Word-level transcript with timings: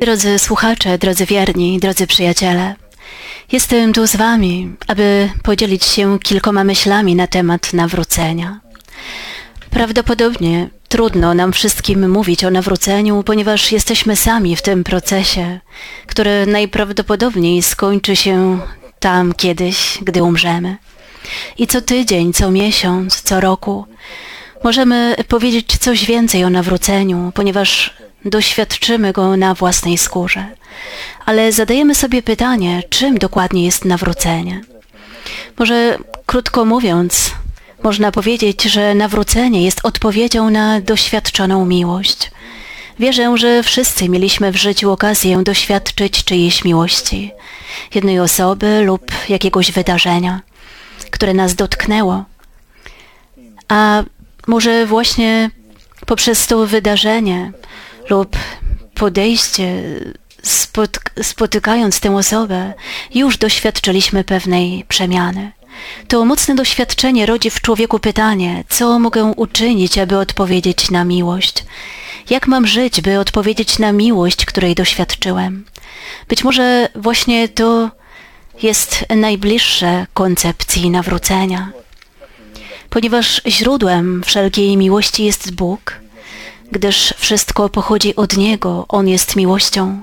Drodzy 0.00 0.38
słuchacze, 0.38 0.98
drodzy 0.98 1.26
wierni, 1.26 1.78
drodzy 1.78 2.06
przyjaciele, 2.06 2.74
jestem 3.52 3.92
tu 3.92 4.06
z 4.06 4.16
Wami, 4.16 4.72
aby 4.86 5.28
podzielić 5.42 5.84
się 5.84 6.18
kilkoma 6.18 6.64
myślami 6.64 7.14
na 7.14 7.26
temat 7.26 7.72
nawrócenia. 7.72 8.60
Prawdopodobnie 9.70 10.70
trudno 10.88 11.34
nam 11.34 11.52
wszystkim 11.52 12.10
mówić 12.10 12.44
o 12.44 12.50
nawróceniu, 12.50 13.22
ponieważ 13.22 13.72
jesteśmy 13.72 14.16
sami 14.16 14.56
w 14.56 14.62
tym 14.62 14.84
procesie, 14.84 15.60
który 16.06 16.46
najprawdopodobniej 16.46 17.62
skończy 17.62 18.16
się 18.16 18.58
tam 18.98 19.32
kiedyś, 19.32 19.98
gdy 20.02 20.22
umrzemy. 20.22 20.76
I 21.58 21.66
co 21.66 21.80
tydzień, 21.80 22.32
co 22.32 22.50
miesiąc, 22.50 23.22
co 23.22 23.40
roku 23.40 23.86
możemy 24.64 25.16
powiedzieć 25.28 25.78
coś 25.78 26.04
więcej 26.04 26.44
o 26.44 26.50
nawróceniu, 26.50 27.32
ponieważ 27.34 27.96
doświadczymy 28.26 29.12
go 29.12 29.36
na 29.36 29.54
własnej 29.54 29.98
skórze. 29.98 30.46
Ale 31.26 31.52
zadajemy 31.52 31.94
sobie 31.94 32.22
pytanie, 32.22 32.82
czym 32.90 33.18
dokładnie 33.18 33.64
jest 33.64 33.84
nawrócenie? 33.84 34.60
Może 35.58 35.98
krótko 36.26 36.64
mówiąc, 36.64 37.30
można 37.82 38.12
powiedzieć, 38.12 38.62
że 38.62 38.94
nawrócenie 38.94 39.64
jest 39.64 39.80
odpowiedzią 39.82 40.50
na 40.50 40.80
doświadczoną 40.80 41.66
miłość. 41.66 42.30
Wierzę, 42.98 43.38
że 43.38 43.62
wszyscy 43.62 44.08
mieliśmy 44.08 44.52
w 44.52 44.56
życiu 44.56 44.92
okazję 44.92 45.42
doświadczyć 45.42 46.24
czyjejś 46.24 46.64
miłości, 46.64 47.30
jednej 47.94 48.20
osoby 48.20 48.82
lub 48.84 49.10
jakiegoś 49.28 49.72
wydarzenia, 49.72 50.40
które 51.10 51.34
nas 51.34 51.54
dotknęło. 51.54 52.24
A 53.68 54.02
może 54.46 54.86
właśnie 54.86 55.50
poprzez 56.06 56.46
to 56.46 56.66
wydarzenie 56.66 57.52
lub 58.10 58.36
podejście, 58.94 59.82
spotykając 61.22 62.00
tę 62.00 62.16
osobę, 62.16 62.74
już 63.14 63.38
doświadczyliśmy 63.38 64.24
pewnej 64.24 64.84
przemiany. 64.88 65.52
To 66.08 66.24
mocne 66.24 66.54
doświadczenie 66.54 67.26
rodzi 67.26 67.50
w 67.50 67.60
człowieku 67.60 67.98
pytanie, 67.98 68.64
co 68.68 68.98
mogę 68.98 69.24
uczynić, 69.24 69.98
aby 69.98 70.18
odpowiedzieć 70.18 70.90
na 70.90 71.04
miłość? 71.04 71.64
Jak 72.30 72.46
mam 72.46 72.66
żyć, 72.66 73.00
by 73.00 73.18
odpowiedzieć 73.18 73.78
na 73.78 73.92
miłość, 73.92 74.44
której 74.46 74.74
doświadczyłem? 74.74 75.64
Być 76.28 76.44
może 76.44 76.88
właśnie 76.94 77.48
to 77.48 77.90
jest 78.62 79.04
najbliższe 79.16 80.06
koncepcji 80.14 80.90
nawrócenia. 80.90 81.72
Ponieważ 82.90 83.42
źródłem 83.46 84.22
wszelkiej 84.26 84.76
miłości 84.76 85.24
jest 85.24 85.54
Bóg, 85.54 86.00
gdyż 86.72 87.14
wszystko 87.18 87.68
pochodzi 87.68 88.16
od 88.16 88.36
Niego, 88.36 88.86
On 88.88 89.08
jest 89.08 89.36
miłością. 89.36 90.02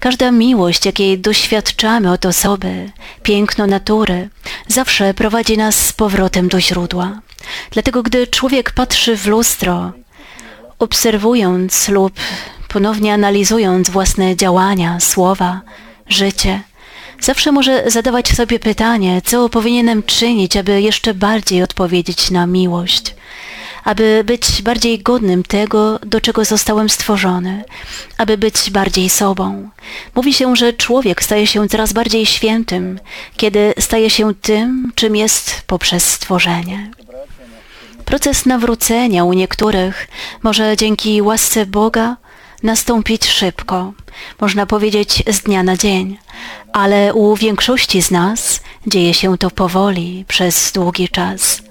Każda 0.00 0.30
miłość, 0.30 0.86
jakiej 0.86 1.18
doświadczamy 1.18 2.12
od 2.12 2.26
osoby, 2.26 2.90
piękno 3.22 3.66
natury, 3.66 4.28
zawsze 4.68 5.14
prowadzi 5.14 5.56
nas 5.56 5.86
z 5.86 5.92
powrotem 5.92 6.48
do 6.48 6.60
źródła. 6.60 7.20
Dlatego 7.70 8.02
gdy 8.02 8.26
człowiek 8.26 8.70
patrzy 8.70 9.16
w 9.16 9.26
lustro, 9.26 9.92
obserwując 10.78 11.88
lub 11.88 12.12
ponownie 12.68 13.14
analizując 13.14 13.90
własne 13.90 14.36
działania, 14.36 15.00
słowa, 15.00 15.60
życie, 16.08 16.60
zawsze 17.20 17.52
może 17.52 17.90
zadawać 17.90 18.28
sobie 18.28 18.58
pytanie, 18.58 19.22
co 19.24 19.48
powinienem 19.48 20.02
czynić, 20.02 20.56
aby 20.56 20.82
jeszcze 20.82 21.14
bardziej 21.14 21.62
odpowiedzieć 21.62 22.30
na 22.30 22.46
miłość, 22.46 23.14
aby 23.88 24.24
być 24.24 24.62
bardziej 24.62 24.98
godnym 24.98 25.42
tego, 25.42 25.98
do 25.98 26.20
czego 26.20 26.44
zostałem 26.44 26.88
stworzony, 26.88 27.64
aby 28.18 28.38
być 28.38 28.70
bardziej 28.70 29.08
sobą. 29.10 29.70
Mówi 30.14 30.34
się, 30.34 30.56
że 30.56 30.72
człowiek 30.72 31.22
staje 31.22 31.46
się 31.46 31.68
coraz 31.68 31.92
bardziej 31.92 32.26
świętym, 32.26 33.00
kiedy 33.36 33.74
staje 33.78 34.10
się 34.10 34.34
tym, 34.34 34.92
czym 34.94 35.16
jest 35.16 35.62
poprzez 35.66 36.04
stworzenie. 36.04 36.90
Proces 38.04 38.46
nawrócenia 38.46 39.24
u 39.24 39.32
niektórych 39.32 40.08
może 40.42 40.76
dzięki 40.76 41.22
łasce 41.22 41.66
Boga 41.66 42.16
nastąpić 42.62 43.26
szybko, 43.26 43.92
można 44.40 44.66
powiedzieć 44.66 45.22
z 45.26 45.40
dnia 45.40 45.62
na 45.62 45.76
dzień, 45.76 46.18
ale 46.72 47.14
u 47.14 47.36
większości 47.36 48.02
z 48.02 48.10
nas 48.10 48.60
dzieje 48.86 49.14
się 49.14 49.38
to 49.38 49.50
powoli, 49.50 50.24
przez 50.28 50.72
długi 50.72 51.08
czas. 51.08 51.67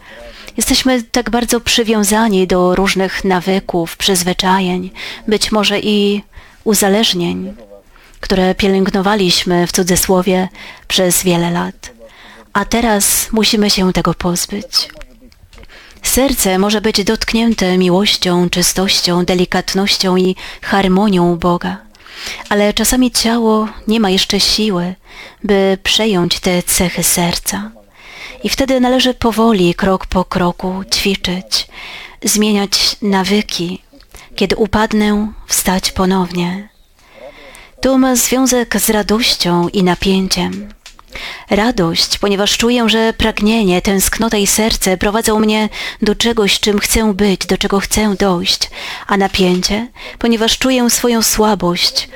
Jesteśmy 0.57 1.03
tak 1.03 1.29
bardzo 1.29 1.59
przywiązani 1.59 2.47
do 2.47 2.75
różnych 2.75 3.23
nawyków, 3.23 3.97
przyzwyczajeń, 3.97 4.91
być 5.27 5.51
może 5.51 5.79
i 5.79 6.23
uzależnień, 6.63 7.53
które 8.19 8.55
pielęgnowaliśmy 8.55 9.67
w 9.67 9.71
cudzysłowie 9.71 10.49
przez 10.87 11.23
wiele 11.23 11.51
lat. 11.51 11.91
A 12.53 12.65
teraz 12.65 13.31
musimy 13.31 13.69
się 13.69 13.93
tego 13.93 14.13
pozbyć. 14.13 14.89
Serce 16.03 16.59
może 16.59 16.81
być 16.81 17.03
dotknięte 17.03 17.77
miłością, 17.77 18.49
czystością, 18.49 19.25
delikatnością 19.25 20.17
i 20.17 20.35
harmonią 20.61 21.37
Boga, 21.37 21.77
ale 22.49 22.73
czasami 22.73 23.11
ciało 23.11 23.67
nie 23.87 23.99
ma 23.99 24.09
jeszcze 24.09 24.39
siły, 24.39 24.95
by 25.43 25.77
przejąć 25.83 26.39
te 26.39 26.63
cechy 26.63 27.03
serca. 27.03 27.76
I 28.47 28.49
wtedy 28.49 28.79
należy 28.79 29.13
powoli, 29.13 29.73
krok 29.73 30.05
po 30.05 30.25
kroku 30.25 30.83
ćwiczyć, 30.95 31.67
zmieniać 32.23 32.95
nawyki. 33.01 33.81
Kiedy 34.35 34.55
upadnę, 34.55 35.33
wstać 35.47 35.91
ponownie. 35.91 36.69
To 37.81 37.97
ma 37.97 38.15
związek 38.15 38.79
z 38.79 38.89
radością 38.89 39.67
i 39.69 39.83
napięciem. 39.83 40.69
Radość, 41.49 42.17
ponieważ 42.17 42.57
czuję, 42.57 42.89
że 42.89 43.13
pragnienie, 43.13 43.81
tęsknota 43.81 44.37
i 44.37 44.47
serce 44.47 44.97
prowadzą 44.97 45.39
mnie 45.39 45.69
do 46.01 46.15
czegoś, 46.15 46.59
czym 46.59 46.79
chcę 46.79 47.13
być, 47.13 47.45
do 47.45 47.57
czego 47.57 47.79
chcę 47.79 48.15
dojść, 48.15 48.69
a 49.07 49.17
napięcie, 49.17 49.87
ponieważ 50.19 50.57
czuję 50.57 50.89
swoją 50.89 51.21
słabość, 51.21 52.09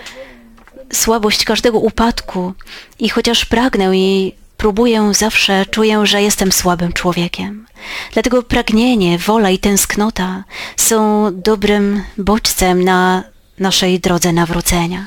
słabość 0.93 1.45
każdego 1.45 1.79
upadku 1.79 2.53
i 2.99 3.09
chociaż 3.09 3.45
pragnę 3.45 3.97
i 3.97 4.40
próbuję 4.61 5.13
zawsze, 5.13 5.65
czuję, 5.65 6.05
że 6.05 6.21
jestem 6.21 6.51
słabym 6.51 6.93
człowiekiem. 6.93 7.67
Dlatego 8.13 8.43
pragnienie, 8.43 9.17
wola 9.17 9.49
i 9.49 9.59
tęsknota 9.59 10.43
są 10.77 11.29
dobrym 11.33 12.03
bodźcem 12.17 12.83
na 12.83 13.23
naszej 13.59 13.99
drodze 13.99 14.33
nawrócenia. 14.33 15.05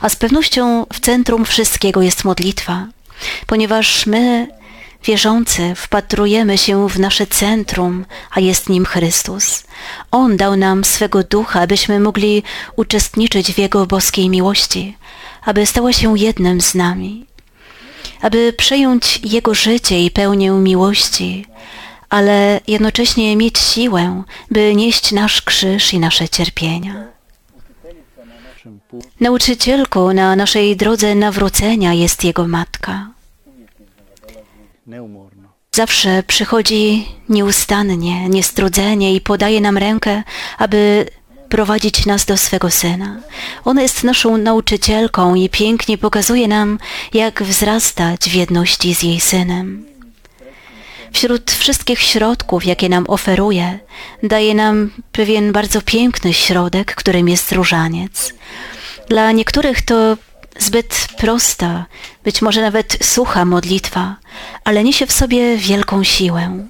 A 0.00 0.08
z 0.08 0.16
pewnością 0.16 0.86
w 0.92 1.00
centrum 1.00 1.44
wszystkiego 1.44 2.02
jest 2.02 2.24
modlitwa 2.24 2.86
ponieważ 3.46 4.06
my, 4.06 4.48
wierzący, 5.04 5.74
wpatrujemy 5.76 6.58
się 6.58 6.88
w 6.88 6.98
nasze 6.98 7.26
centrum, 7.26 8.04
a 8.30 8.40
jest 8.40 8.68
nim 8.68 8.84
Chrystus. 8.84 9.64
On 10.10 10.36
dał 10.36 10.56
nam 10.56 10.84
swego 10.84 11.22
ducha, 11.22 11.60
abyśmy 11.60 12.00
mogli 12.00 12.42
uczestniczyć 12.76 13.52
w 13.52 13.58
Jego 13.58 13.86
boskiej 13.86 14.28
miłości, 14.28 14.96
aby 15.44 15.66
stała 15.66 15.92
się 15.92 16.18
jednym 16.18 16.60
z 16.60 16.74
nami, 16.74 17.26
aby 18.24 18.52
przejąć 18.52 19.20
Jego 19.24 19.54
życie 19.54 20.04
i 20.04 20.10
pełnię 20.10 20.50
miłości, 20.50 21.46
ale 22.08 22.60
jednocześnie 22.68 23.36
mieć 23.36 23.58
siłę, 23.58 24.22
by 24.50 24.74
nieść 24.74 25.12
nasz 25.12 25.42
krzyż 25.42 25.92
i 25.92 25.98
nasze 25.98 26.28
cierpienia. 26.28 26.94
Nauczycielką 29.20 30.12
na 30.12 30.36
naszej 30.36 30.76
drodze 30.76 31.14
nawrócenia 31.14 31.92
jest 31.92 32.24
Jego 32.24 32.48
matka. 32.48 33.10
Zawsze 35.72 36.22
przychodzi 36.22 37.08
nieustannie, 37.28 38.28
niestrudzenie 38.28 39.14
i 39.14 39.20
podaje 39.20 39.60
nam 39.60 39.78
rękę, 39.78 40.22
aby 40.58 41.06
prowadzić 41.54 42.06
nas 42.06 42.24
do 42.24 42.36
swego 42.36 42.70
Syna. 42.70 43.16
Ona 43.64 43.82
jest 43.82 44.04
naszą 44.04 44.36
nauczycielką 44.36 45.34
i 45.34 45.48
pięknie 45.48 45.98
pokazuje 45.98 46.48
nam, 46.48 46.78
jak 47.12 47.42
wzrastać 47.42 48.20
w 48.20 48.34
jedności 48.34 48.94
z 48.94 49.02
jej 49.02 49.20
Synem. 49.20 49.86
Wśród 51.12 51.50
wszystkich 51.50 52.00
środków, 52.00 52.66
jakie 52.66 52.88
nam 52.88 53.04
oferuje, 53.08 53.78
daje 54.22 54.54
nam 54.54 54.90
pewien 55.12 55.52
bardzo 55.52 55.82
piękny 55.82 56.32
środek, 56.32 56.94
którym 56.94 57.28
jest 57.28 57.52
różaniec. 57.52 58.34
Dla 59.08 59.32
niektórych 59.32 59.82
to 59.82 60.16
zbyt 60.58 61.08
prosta, 61.16 61.86
być 62.24 62.42
może 62.42 62.60
nawet 62.60 62.98
sucha 63.02 63.44
modlitwa, 63.44 64.16
ale 64.64 64.84
niesie 64.84 65.06
w 65.06 65.12
sobie 65.12 65.56
wielką 65.56 66.04
siłę. 66.04 66.66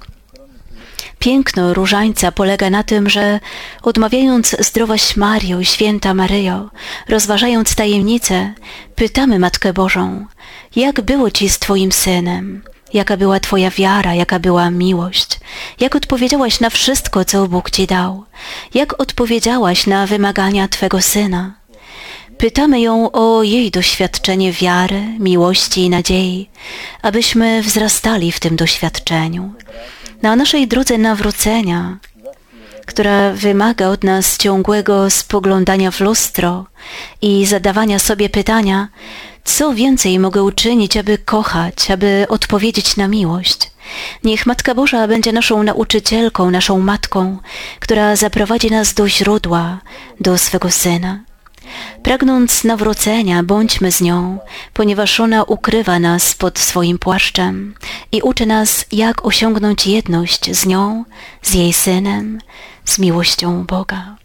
Piękno 1.24 1.74
różańca 1.74 2.32
polega 2.32 2.70
na 2.70 2.82
tym, 2.82 3.10
że 3.10 3.40
odmawiając 3.82 4.56
zdrowaś 4.60 5.16
Mario, 5.16 5.64
święta 5.64 6.14
Maryjo, 6.14 6.70
rozważając 7.08 7.74
tajemnicę, 7.74 8.54
pytamy 8.94 9.38
Matkę 9.38 9.72
Bożą, 9.72 10.26
jak 10.76 11.00
było 11.00 11.30
Ci 11.30 11.48
z 11.48 11.58
Twoim 11.58 11.92
Synem? 11.92 12.62
Jaka 12.92 13.16
była 13.16 13.40
Twoja 13.40 13.70
wiara, 13.70 14.14
jaka 14.14 14.38
była 14.38 14.70
miłość? 14.70 15.40
Jak 15.80 15.96
odpowiedziałaś 15.96 16.60
na 16.60 16.70
wszystko, 16.70 17.24
co 17.24 17.48
Bóg 17.48 17.70
Ci 17.70 17.86
dał? 17.86 18.24
Jak 18.74 19.00
odpowiedziałaś 19.00 19.86
na 19.86 20.06
wymagania 20.06 20.68
Twego 20.68 21.02
Syna? 21.02 21.54
Pytamy 22.38 22.80
ją 22.80 23.12
o 23.12 23.42
jej 23.42 23.70
doświadczenie 23.70 24.52
wiary, 24.52 25.02
miłości 25.18 25.80
i 25.80 25.90
nadziei, 25.90 26.50
abyśmy 27.02 27.62
wzrastali 27.62 28.32
w 28.32 28.40
tym 28.40 28.56
doświadczeniu. 28.56 29.54
Na 30.24 30.36
naszej 30.36 30.68
drodze 30.68 30.98
nawrócenia, 30.98 31.98
która 32.86 33.32
wymaga 33.32 33.88
od 33.88 34.04
nas 34.04 34.38
ciągłego 34.38 35.10
spoglądania 35.10 35.90
w 35.90 36.00
lustro 36.00 36.66
i 37.22 37.46
zadawania 37.46 37.98
sobie 37.98 38.28
pytania, 38.28 38.88
co 39.44 39.74
więcej 39.74 40.18
mogę 40.18 40.42
uczynić, 40.42 40.96
aby 40.96 41.18
kochać, 41.18 41.90
aby 41.90 42.26
odpowiedzieć 42.28 42.96
na 42.96 43.08
miłość. 43.08 43.70
Niech 44.24 44.46
Matka 44.46 44.74
Boża 44.74 45.08
będzie 45.08 45.32
naszą 45.32 45.62
nauczycielką, 45.62 46.50
naszą 46.50 46.78
matką, 46.78 47.38
która 47.80 48.16
zaprowadzi 48.16 48.70
nas 48.70 48.94
do 48.94 49.08
źródła, 49.08 49.80
do 50.20 50.38
swego 50.38 50.70
Syna. 50.70 51.33
Pragnąc 52.02 52.64
nawrócenia, 52.64 53.42
bądźmy 53.42 53.92
z 53.92 54.00
nią, 54.00 54.38
ponieważ 54.72 55.20
ona 55.20 55.44
ukrywa 55.44 55.98
nas 55.98 56.34
pod 56.34 56.58
swoim 56.58 56.98
płaszczem 56.98 57.74
i 58.12 58.22
uczy 58.22 58.46
nas, 58.46 58.86
jak 58.92 59.24
osiągnąć 59.24 59.86
jedność 59.86 60.56
z 60.56 60.66
nią, 60.66 61.04
z 61.42 61.54
jej 61.54 61.72
Synem, 61.72 62.38
z 62.84 62.98
miłością 62.98 63.64
Boga. 63.64 64.23